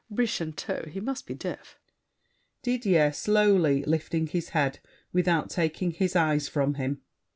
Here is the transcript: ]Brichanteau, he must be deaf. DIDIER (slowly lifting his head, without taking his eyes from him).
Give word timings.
]Brichanteau, 0.11 0.87
he 0.89 0.99
must 0.99 1.27
be 1.27 1.35
deaf. 1.35 1.77
DIDIER 2.63 3.11
(slowly 3.13 3.83
lifting 3.83 4.25
his 4.25 4.49
head, 4.49 4.79
without 5.13 5.51
taking 5.51 5.91
his 5.91 6.15
eyes 6.15 6.47
from 6.47 6.73
him). 6.73 7.01